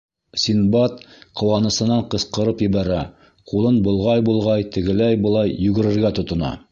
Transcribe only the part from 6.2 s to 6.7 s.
тотона.